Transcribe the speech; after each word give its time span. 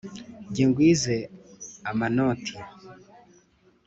ge 0.53 0.63
ngwize 0.67 1.17
amanoti 1.89 2.55